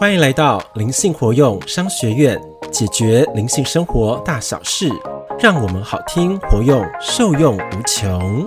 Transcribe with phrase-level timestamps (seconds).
[0.00, 2.40] 欢迎来到灵性活用商学院，
[2.72, 4.88] 解决灵性生活大小事，
[5.38, 8.42] 让我们好听活用，受用无穷。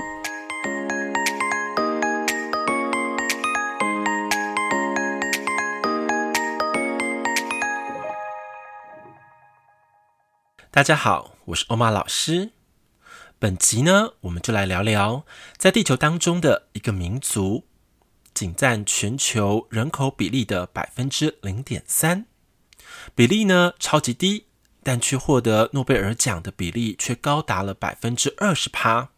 [10.72, 12.50] 大家好，我是欧玛老师。
[13.38, 15.24] 本集呢，我们就来聊聊
[15.58, 17.66] 在地球当中的一个民族。
[18.44, 22.26] 仅占全球人口比例的百分之零点三，
[23.16, 24.48] 比例呢超级低，
[24.84, 29.12] 但却获得诺贝尔奖的比例却高达了百分之二十趴，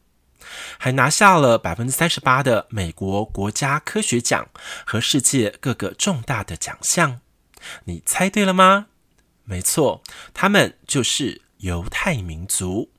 [0.77, 4.47] 还拿下了百分之三十八的美国国家科学奖
[4.85, 7.21] 和世界各个重大的奖项。
[7.85, 8.89] 你猜对了吗？
[9.43, 10.03] 没错，
[10.35, 12.91] 他们就是犹太民族。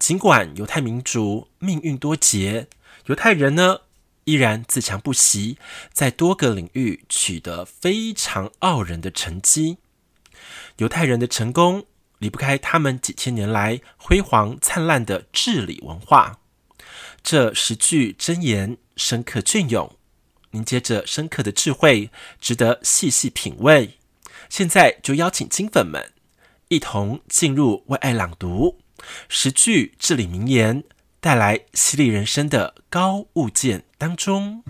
[0.00, 2.66] 尽管犹太民族命运多劫，
[3.06, 3.82] 犹太人呢，
[4.24, 5.58] 依然自强不息，
[5.92, 9.78] 在多个领域取得非常傲人的成绩。
[10.76, 11.86] 犹太人的成功
[12.18, 16.38] 离不开他们几千年来辉煌灿烂的治理文化。
[17.22, 19.96] 这十句箴言深刻隽永，
[20.50, 23.98] 凝结着深刻的智慧，值得细细品味。
[24.48, 26.12] 现在就邀请金粉们
[26.68, 28.78] 一同进入为爱朗读
[29.28, 30.84] 十句至理名言。
[31.22, 34.62] 带来犀利人生的高物件当中，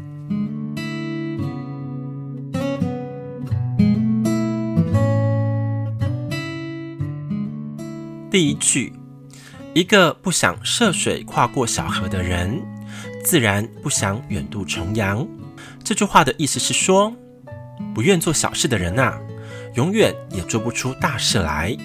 [8.29, 8.93] 第一句：
[9.73, 12.61] 一个不想涉水跨过小河的人，
[13.25, 15.25] 自然不想远渡重洋。
[15.85, 17.15] 这句话的意思是说，
[17.95, 19.17] 不愿做小事的人啊，
[19.77, 21.77] 永远也做不出大事来。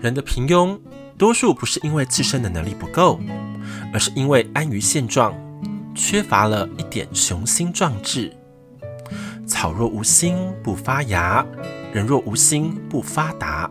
[0.00, 0.78] 人的平庸，
[1.18, 3.18] 多数不是因为自身的能力不够。
[3.92, 5.34] 而是因为安于现状，
[5.94, 8.32] 缺乏了一点雄心壮志。
[9.46, 11.44] 草若无心不发芽，
[11.92, 13.70] 人若无心不发达。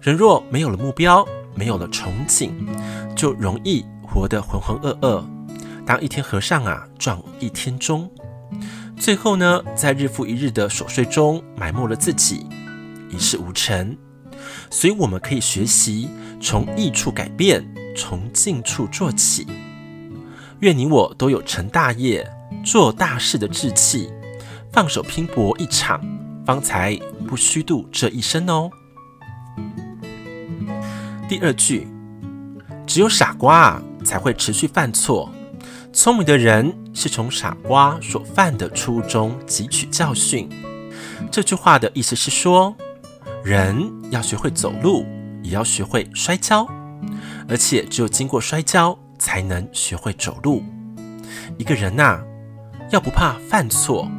[0.00, 2.50] 人若没有了目标，没有了憧憬，
[3.14, 5.24] 就容易活得浑浑噩噩，
[5.86, 8.10] 当一天和尚啊撞一天钟。
[8.98, 12.46] 最后呢，在日复一日的琐碎中埋没了自己，
[13.10, 13.96] 一事无成。
[14.70, 16.08] 所以我们可以学习
[16.40, 17.64] 从易处改变。
[17.94, 19.46] 从近处做起，
[20.62, 22.24] 愿你我都有成大业、
[22.64, 24.08] 做大事的志气，
[24.72, 26.00] 放手拼搏一场，
[26.46, 26.96] 方才
[27.26, 28.70] 不虚度这一生哦。
[31.28, 31.88] 第二句，
[32.86, 35.28] 只有傻瓜才会持续犯错，
[35.92, 40.48] 聪明的人是从傻瓜所犯的初衷汲取教训。
[41.32, 42.72] 这句话的意思是说，
[43.42, 45.04] 人要学会走路，
[45.42, 46.64] 也要学会摔跤。
[47.48, 50.64] 而且只有经过摔跤，才能学会走路。
[51.56, 52.20] 一个人呐、
[52.90, 54.10] 要不怕犯错，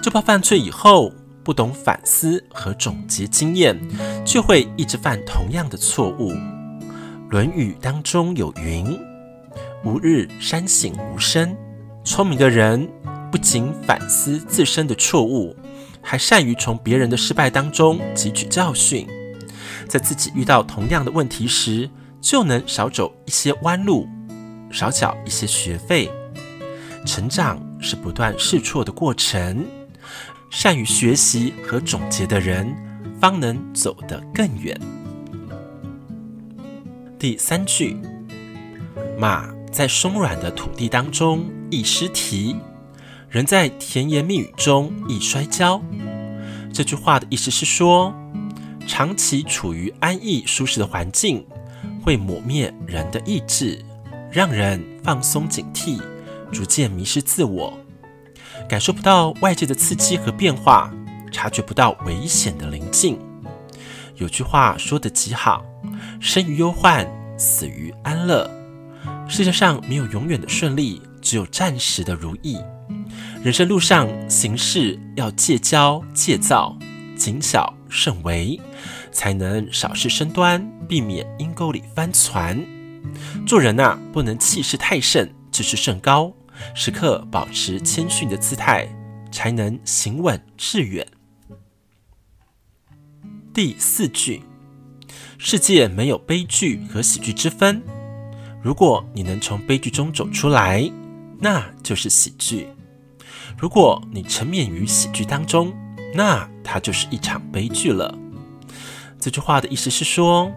[0.00, 3.76] 就怕犯错以后不懂反思和总结经验，
[4.24, 6.30] 就会一直犯同样的错误。
[7.30, 8.96] 《论语》当中有云
[9.84, 11.56] ：“吾日三省吾身。”
[12.04, 12.88] 聪明的人
[13.32, 15.56] 不仅反思自身的错误，
[16.00, 19.04] 还善于从别人的失败当中汲取教训，
[19.88, 21.90] 在自己遇到同样的问题时，
[22.20, 24.06] 就能少走一些弯路，
[24.74, 26.10] 少缴一些学费。
[27.06, 29.64] 成长是不断试错的过程，
[30.50, 32.74] 善于学习和总结的人，
[33.20, 34.78] 方能走得更远。
[37.16, 37.96] 第三句，
[39.16, 42.56] 马在松软的土地当中易失蹄，
[43.28, 45.80] 人在甜言蜜语中易摔跤。
[46.72, 48.12] 这句话的意思是说，
[48.88, 51.46] 长期处于安逸舒适的环境。
[52.02, 53.82] 会抹灭人的意志，
[54.34, 56.02] 让人放松警惕，
[56.50, 57.78] 逐渐迷失自我，
[58.68, 60.92] 感受不到外界的刺激和变化，
[61.30, 63.16] 察觉不到危险的临近。
[64.16, 65.64] 有句话说得极好
[66.18, 67.08] ：“生于忧患，
[67.38, 68.50] 死于安乐。”
[69.28, 72.58] 世界上没有永远的顺利，只有暂时的如意。
[73.40, 76.76] 人生路上行事要戒骄戒躁，
[77.16, 78.60] 谨小慎微。
[79.12, 82.60] 才能少事生端，避免阴沟里翻船。
[83.46, 86.32] 做人呐、啊，不能气势太盛，志气甚高，
[86.74, 88.88] 时刻保持谦逊的姿态，
[89.30, 91.06] 才能行稳致远。
[93.52, 94.42] 第四句，
[95.38, 97.82] 世界没有悲剧和喜剧之分。
[98.62, 100.90] 如果你能从悲剧中走出来，
[101.38, 102.66] 那就是喜剧；
[103.58, 105.72] 如果你沉湎于喜剧当中，
[106.14, 108.16] 那它就是一场悲剧了。
[109.20, 110.50] 这句话的意思是说，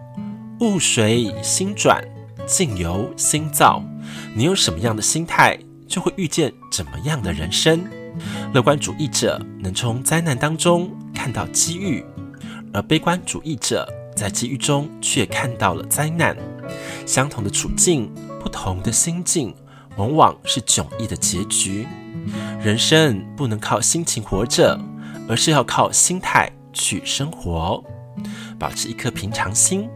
[0.60, 2.02] 物随心转，
[2.48, 3.82] 境由心造。
[4.34, 7.84] 你有什么样的心态，就会遇见怎么样的人生。
[8.52, 12.04] 乐观主义者能从灾难当中看到机遇，
[12.72, 13.86] 而悲观主义者
[14.16, 16.36] 在机遇中却看到了灾难。
[17.06, 18.12] 相同的处境，
[18.42, 19.54] 不同的心境，
[19.96, 21.86] 往往是迥异的结局。
[22.60, 24.78] 人生不能靠心情活着，
[25.28, 27.82] 而是要靠心态去生活。
[28.58, 29.88] 保持一颗平常心，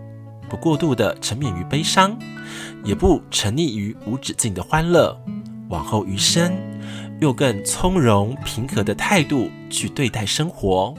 [0.52, 2.14] 不过度的沉湎于悲伤，
[2.84, 5.19] 也不沉溺于无止境的欢乐。
[5.70, 6.52] 往后余生，
[7.22, 10.94] 用更从容平和的态度去对待生活，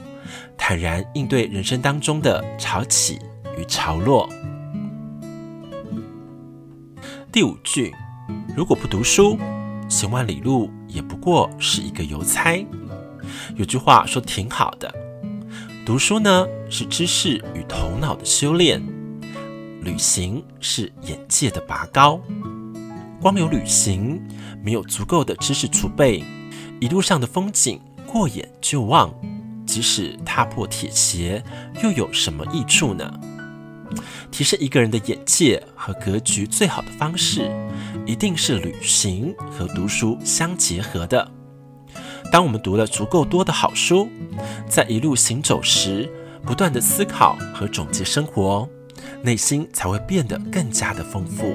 [0.58, 3.20] 坦然应对人生当中的潮起
[3.56, 4.28] 与潮落。
[7.30, 7.94] 第五句，
[8.56, 9.38] 如果不读书，
[9.88, 12.66] 行万里路也不过是一个邮差。
[13.54, 14.92] 有句话说挺好的，
[15.86, 18.82] 读书呢是知识与头脑的修炼，
[19.84, 22.20] 旅行是眼界的拔高。
[23.20, 24.20] 光有旅行，
[24.62, 26.24] 没有足够的知识储备，
[26.80, 29.14] 一路上的风景过眼就忘，
[29.66, 31.42] 即使踏破铁鞋，
[31.82, 33.20] 又有什么益处呢？
[34.30, 37.50] 提升一个人的眼界和格局，最好的方式，
[38.04, 41.30] 一定是旅行和读书相结合的。
[42.32, 44.08] 当我们读了足够多的好书，
[44.68, 46.10] 在一路行走时，
[46.42, 48.68] 不断的思考和总结生活，
[49.24, 51.54] 内心才会变得更加的丰富。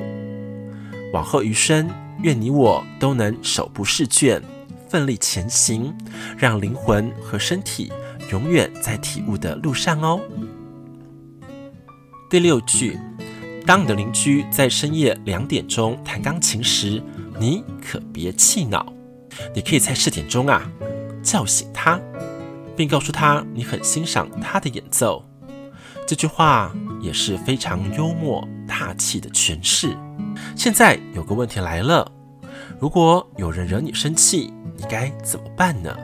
[1.14, 1.88] 往后余生，
[2.24, 4.42] 愿你我都能手不释卷，
[4.90, 5.96] 奋力前行，
[6.36, 7.92] 让灵魂和身体
[8.32, 10.20] 永远在体悟的路上哦。
[12.28, 12.98] 第六句，
[13.68, 17.02] 当你的邻居在深夜两点钟弹钢琴时，
[17.40, 18.92] 你可别气恼。
[19.54, 20.70] 你可以在四点钟啊
[21.22, 22.00] 叫醒他，
[22.76, 25.29] 并告诉他你很欣赏他的演奏。
[26.10, 29.96] 这句话也是非常幽默大气的诠释。
[30.56, 32.12] 现在有个问题来了，
[32.80, 35.96] 如果有人惹你生气，你该怎么办呢？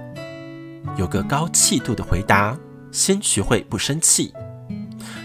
[0.95, 2.55] 有个高气度的回答：
[2.91, 4.31] 先学会不生气。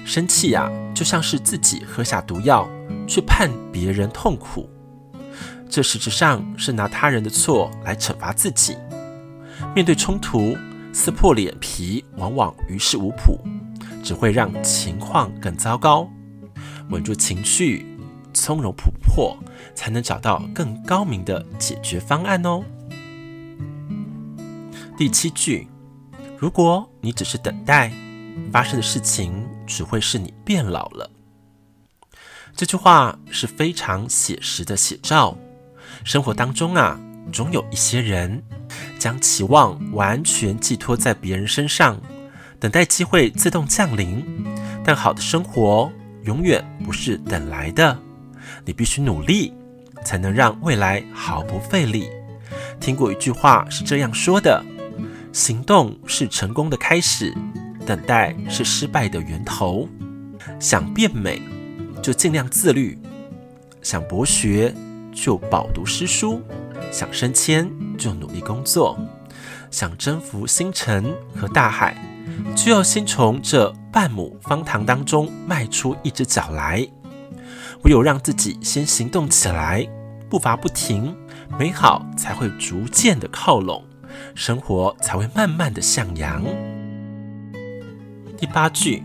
[0.06, 2.66] 生气呀、就像是自己喝下毒药，
[3.06, 4.70] 去判别人痛苦，
[5.68, 8.78] 这实质上是拿他人的错来惩罚自己。
[9.74, 10.56] 面对冲突，
[10.90, 13.38] 撕破脸皮往往于事无补，
[14.02, 16.10] 只会让情况更糟糕。
[16.90, 17.86] 稳住情绪，
[18.32, 19.36] 从容不迫，
[19.74, 22.62] 才能找到更高明的解决方案哦。
[24.96, 25.68] 第七句，
[26.38, 27.92] 如果你只是等待，
[28.52, 31.10] 发生的事情只会是你变老了。
[32.56, 35.36] 这句话是非常写实的写照。
[36.04, 37.00] 生活当中啊，
[37.32, 38.42] 总有一些人
[38.98, 42.00] 将期望完全寄托在别人身上，
[42.60, 44.24] 等待机会自动降临。
[44.84, 45.90] 但好的生活
[46.24, 47.98] 永远不是等来的，
[48.64, 49.52] 你必须努力，
[50.04, 52.08] 才能让未来毫不费力。
[52.78, 54.64] 听过一句话是这样说的：
[55.32, 57.34] 行动是成功的开始。
[57.86, 59.88] 等待是失败的源头。
[60.60, 61.40] 想变美，
[62.02, 62.96] 就尽量自律；
[63.82, 64.72] 想博学，
[65.12, 66.40] 就饱读诗书；
[66.92, 67.68] 想升迁，
[67.98, 68.96] 就努力工作；
[69.70, 71.96] 想征服星辰和大海，
[72.54, 76.86] 就要先从这半亩方塘当中迈出一只脚来。
[77.82, 79.88] 唯有让自己先行动起来，
[80.28, 81.16] 步伐不停，
[81.58, 83.82] 美好才会逐渐的靠拢，
[84.34, 86.44] 生活才会慢慢的向阳。
[88.36, 89.02] 第八句，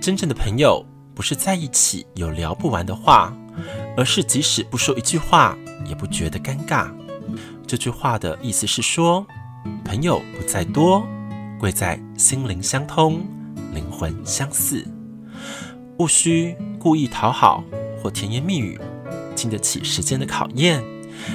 [0.00, 3.32] 真正的朋友不是在一起有聊不完的话，
[3.96, 6.90] 而是即使不说一句话也不觉得尴尬。
[7.66, 9.24] 这句话的意思是说，
[9.84, 11.06] 朋友不在多，
[11.60, 13.20] 贵在心灵相通，
[13.74, 14.82] 灵魂相似。
[15.98, 17.62] 务需故意讨好
[18.02, 18.80] 或甜言蜜语，
[19.34, 20.82] 经得起时间的考验，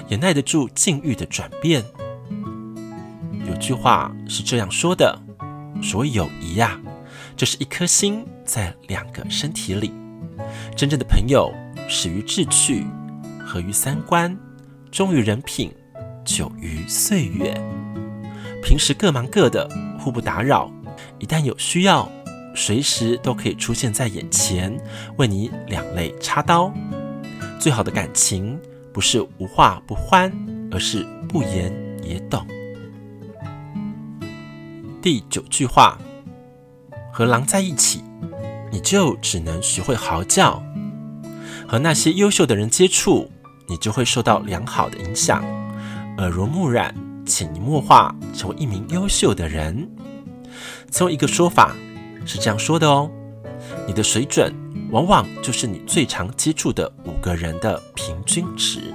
[0.07, 1.83] 也耐得住境遇的转变。
[3.47, 5.21] 有句话是这样说的：
[5.83, 6.81] 所谓友谊呀。
[7.37, 9.91] 这是一颗心在两个身体里，
[10.75, 11.53] 真正的朋友
[11.87, 12.87] 始于志趣，
[13.45, 14.35] 合于三观，
[14.89, 15.69] 忠于人品，
[16.23, 17.53] 久于岁月。
[18.65, 19.69] 平时各忙各的，
[19.99, 20.67] 互不打扰；
[21.19, 22.09] 一旦有需要，
[22.55, 24.75] 随时都可以出现在眼前，
[25.17, 26.73] 为你两肋插刀。
[27.59, 28.59] 最好的感情，
[28.91, 30.33] 不是无话不欢，
[30.71, 31.71] 而是不言
[32.03, 32.43] 也懂。
[34.99, 35.99] 第九句话。
[37.13, 38.03] 和狼在一起，
[38.71, 40.61] 你就只能学会嚎叫；
[41.65, 43.31] 和那些优秀的人接触，
[43.69, 45.41] 你就会受到良好的影响，
[46.17, 46.93] 耳濡目染，
[47.25, 49.89] 潜移默化成为一名优秀的人。
[50.89, 51.75] 曾有一个说法
[52.25, 53.09] 是这样说的哦：
[53.87, 54.53] 你的水准
[54.91, 58.93] 往往就是你最常接触的五个人的平均值。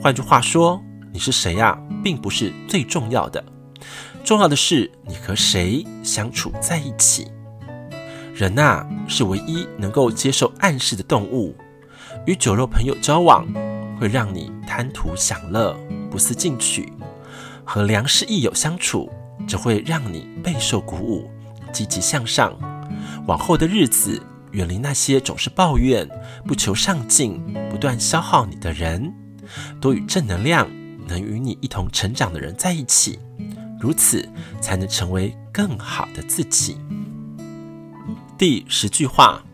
[0.00, 0.80] 换句话说，
[1.12, 3.44] 你是谁呀，并不是最重要的，
[4.22, 7.28] 重要的是你和谁相处在一起。
[8.34, 11.54] 人呐，是唯一能够接受暗示的动物。
[12.26, 13.46] 与酒肉朋友交往，
[13.98, 15.76] 会让你贪图享乐，
[16.10, 16.84] 不思进取；
[17.72, 19.08] 和良师益友相处，
[19.46, 21.30] 只会让你备受鼓舞，
[21.72, 22.52] 积极向上。
[23.28, 26.04] 往后的日子，远离那些总是抱怨、
[26.44, 29.14] 不求上进、不断消耗你的人，
[29.80, 30.68] 多与正能量、
[31.06, 33.20] 能与你一同成长的人在一起，
[33.78, 34.28] 如此
[34.60, 36.76] 才能成为更好的自己。
[38.36, 39.44] 第十句话：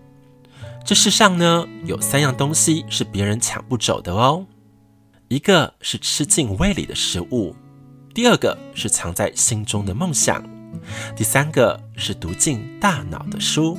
[0.86, 4.46] 这世上呢，有三样东西是别人抢不走的哦。
[5.28, 7.54] 一个是吃进胃里的食物，
[8.16, 10.42] 第二个是藏在心中的梦想，
[11.14, 13.76] 第三个是读进大脑的书。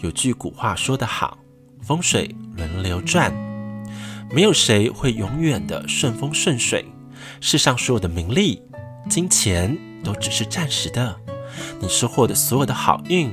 [0.00, 1.38] 有句古话说得好
[1.80, 3.32] ：“风水轮流转，
[4.32, 6.86] 没有谁会永远的顺风顺水。
[7.40, 8.60] 世上所有的名利、
[9.08, 11.14] 金钱都只是暂时的，
[11.80, 13.32] 你收获的所有的好运。”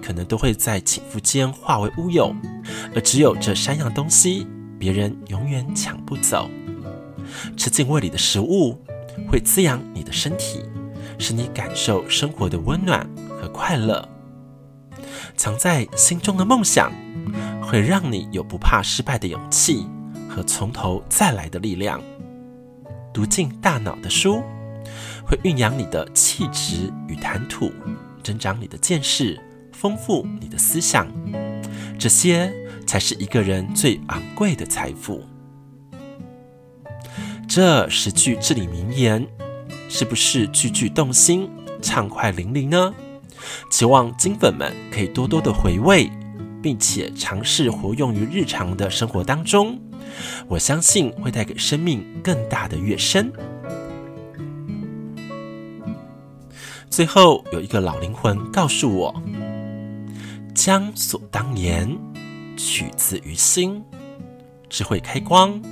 [0.00, 2.32] 可能都会在起伏间化为乌有，
[2.94, 4.46] 而只有这三样东西，
[4.78, 6.48] 别人永远抢不走。
[7.56, 8.78] 吃进胃里的食物
[9.26, 10.62] 会滋养你的身体，
[11.18, 13.08] 使你感受生活的温暖
[13.40, 14.06] 和快乐。
[15.36, 16.92] 藏在心中的梦想
[17.62, 19.86] 会让你有不怕失败的勇气
[20.28, 22.02] 和从头再来的力量。
[23.14, 24.42] 读进大脑的书
[25.24, 27.72] 会酝酿你的气质与谈吐，
[28.22, 29.40] 增长你的见识。
[29.72, 31.06] 丰富你的思想，
[32.00, 32.52] 这些
[32.84, 35.24] 才是一个人最昂贵的财富。
[37.48, 39.26] 这十句至理名言，
[39.88, 41.50] 是不是句句动心、
[41.80, 42.94] 畅快淋漓呢？
[43.70, 46.10] 期望金粉们可以多多的回味，
[46.62, 49.80] 并且尝试活用于日常的生活当中。
[50.46, 53.32] 我相信会带给生命更大的跃升。
[56.90, 59.22] 最后有一个老灵魂告诉我。
[60.54, 61.96] 将所当言，
[62.56, 63.80] 取自于心；
[64.68, 65.62] 智慧开光，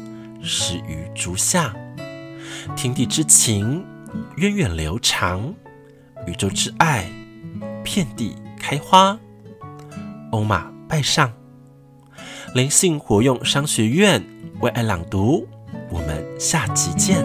[0.43, 1.75] 始于足下。
[2.77, 3.85] 天地之情，
[4.37, 5.55] 源远流长；
[6.27, 7.07] 宇宙之爱，
[7.85, 9.19] 遍地开花。
[10.33, 11.33] 欧玛拜上，
[12.55, 14.23] 灵性活用商学院
[14.61, 15.47] 为爱朗读，
[15.91, 17.25] 我们下集见。